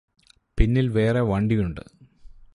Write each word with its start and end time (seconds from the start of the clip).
പിന്നിൽ 0.57 0.87
വേറെ 0.89 1.21
വണ്ടിയുണ്ട് 1.21 1.83